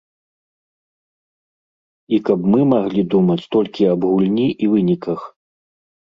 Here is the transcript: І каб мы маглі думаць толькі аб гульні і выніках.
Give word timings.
І 2.17 2.19
каб 2.31 2.47
мы 2.55 2.59
маглі 2.73 3.01
думаць 3.15 3.37
толькі 3.59 3.89
аб 3.93 4.01
гульні 4.13 4.49
і 4.49 4.65
выніках. 4.75 5.19